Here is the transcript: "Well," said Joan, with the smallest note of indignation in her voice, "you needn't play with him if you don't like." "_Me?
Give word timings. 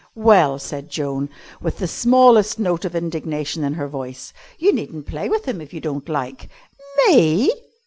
"Well," 0.15 0.57
said 0.57 0.89
Joan, 0.89 1.29
with 1.61 1.77
the 1.77 1.87
smallest 1.87 2.57
note 2.57 2.85
of 2.85 2.95
indignation 2.95 3.63
in 3.63 3.73
her 3.75 3.87
voice, 3.87 4.33
"you 4.57 4.73
needn't 4.73 5.05
play 5.05 5.29
with 5.29 5.45
him 5.47 5.61
if 5.61 5.75
you 5.75 5.79
don't 5.79 6.09
like." 6.09 6.49
"_Me? 7.05 7.51